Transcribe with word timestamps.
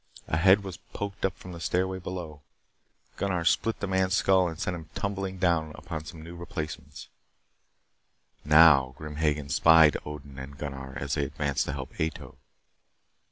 A 0.27 0.37
head 0.37 0.63
was 0.63 0.77
poked 0.77 1.23
up 1.27 1.37
from 1.37 1.51
the 1.51 1.59
stairway 1.59 1.99
below, 1.99 2.41
Gunnar 3.17 3.45
split 3.45 3.81
the 3.81 3.87
man's 3.87 4.15
skull 4.15 4.47
and 4.47 4.59
sent 4.59 4.75
him 4.75 4.89
tumbling 4.95 5.37
down 5.37 5.73
upon 5.75 6.05
some 6.05 6.23
new 6.23 6.35
replacements. 6.35 7.07
Now 8.43 8.95
Grim 8.97 9.17
Hagen 9.17 9.49
spied 9.49 9.97
Odin 10.03 10.39
and 10.39 10.57
Gunnar 10.57 10.97
as 10.97 11.13
they 11.13 11.23
advanced 11.25 11.65
to 11.65 11.73
help 11.73 11.91
Ato. 11.99 12.39